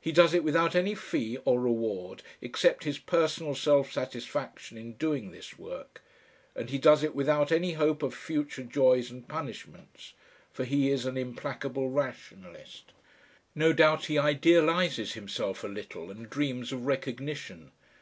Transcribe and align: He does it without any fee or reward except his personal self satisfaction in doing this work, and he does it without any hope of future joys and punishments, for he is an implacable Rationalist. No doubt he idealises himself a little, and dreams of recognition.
He 0.00 0.10
does 0.10 0.32
it 0.32 0.42
without 0.42 0.74
any 0.74 0.94
fee 0.94 1.36
or 1.44 1.60
reward 1.60 2.22
except 2.40 2.84
his 2.84 2.98
personal 2.98 3.54
self 3.54 3.92
satisfaction 3.92 4.78
in 4.78 4.94
doing 4.94 5.32
this 5.32 5.58
work, 5.58 6.02
and 6.56 6.70
he 6.70 6.78
does 6.78 7.02
it 7.04 7.14
without 7.14 7.52
any 7.52 7.72
hope 7.72 8.02
of 8.02 8.14
future 8.14 8.62
joys 8.62 9.10
and 9.10 9.28
punishments, 9.28 10.14
for 10.50 10.64
he 10.64 10.88
is 10.88 11.04
an 11.04 11.18
implacable 11.18 11.90
Rationalist. 11.90 12.92
No 13.54 13.74
doubt 13.74 14.06
he 14.06 14.16
idealises 14.18 15.12
himself 15.12 15.62
a 15.62 15.68
little, 15.68 16.10
and 16.10 16.30
dreams 16.30 16.72
of 16.72 16.86
recognition. 16.86 17.70